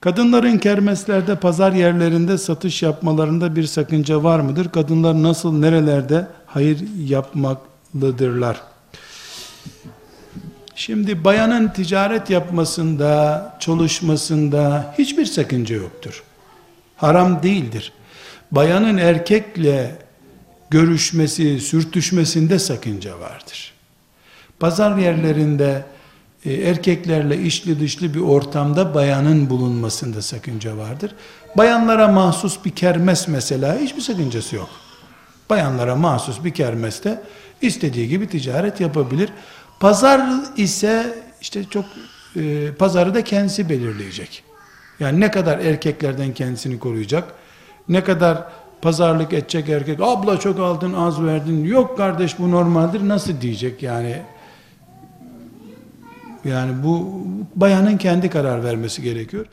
Kadınların 0.00 0.58
kermeslerde, 0.58 1.36
pazar 1.36 1.72
yerlerinde 1.72 2.38
satış 2.38 2.82
yapmalarında 2.82 3.56
bir 3.56 3.64
sakınca 3.64 4.22
var 4.22 4.40
mıdır? 4.40 4.68
Kadınlar 4.68 5.22
nasıl, 5.22 5.58
nerelerde 5.58 6.26
hayır 6.46 6.78
yapmaklıdırlar? 7.06 8.60
Şimdi 10.74 11.24
bayanın 11.24 11.68
ticaret 11.68 12.30
yapmasında, 12.30 13.56
çalışmasında 13.60 14.94
hiçbir 14.98 15.26
sakınca 15.26 15.76
yoktur. 15.76 16.22
Haram 16.96 17.42
değildir. 17.42 17.92
Bayanın 18.52 18.98
erkekle 18.98 19.98
görüşmesi, 20.70 21.60
sürtüşmesinde 21.60 22.58
sakınca 22.58 23.20
vardır. 23.20 23.72
Pazar 24.60 24.96
yerlerinde 24.96 25.84
erkeklerle 26.44 27.42
içli 27.42 27.80
dışlı 27.80 28.14
bir 28.14 28.20
ortamda 28.20 28.94
bayanın 28.94 29.50
bulunmasında 29.50 30.22
sakınca 30.22 30.76
vardır. 30.76 31.14
Bayanlara 31.56 32.08
mahsus 32.08 32.64
bir 32.64 32.70
kermes 32.70 33.28
mesela 33.28 33.78
hiçbir 33.78 34.00
sakıncası 34.00 34.56
yok. 34.56 34.68
Bayanlara 35.50 35.96
mahsus 35.96 36.44
bir 36.44 36.54
kermeste 36.54 37.22
istediği 37.62 38.08
gibi 38.08 38.28
ticaret 38.28 38.80
yapabilir. 38.80 39.30
Pazar 39.80 40.20
ise 40.56 41.18
işte 41.40 41.64
çok 41.64 41.84
e, 42.36 42.72
pazarı 42.72 43.14
da 43.14 43.24
kendisi 43.24 43.68
belirleyecek. 43.68 44.44
Yani 45.00 45.20
ne 45.20 45.30
kadar 45.30 45.58
erkeklerden 45.58 46.34
kendisini 46.34 46.78
koruyacak, 46.78 47.24
ne 47.88 48.04
kadar 48.04 48.44
pazarlık 48.82 49.32
edecek 49.32 49.68
erkek, 49.68 49.98
abla 50.02 50.40
çok 50.40 50.60
aldın 50.60 50.92
az 50.92 51.24
verdin, 51.24 51.64
yok 51.64 51.96
kardeş 51.96 52.38
bu 52.38 52.50
normaldir 52.50 53.08
nasıl 53.08 53.40
diyecek 53.40 53.82
yani. 53.82 54.22
Yani 56.44 56.82
bu 56.84 57.22
bayanın 57.56 57.96
kendi 57.98 58.30
karar 58.30 58.64
vermesi 58.64 59.02
gerekiyor. 59.02 59.46